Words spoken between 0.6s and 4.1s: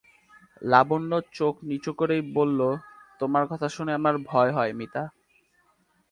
লাবণ্য চোখ নিচু করেই বললে, তোমার কথা শুনে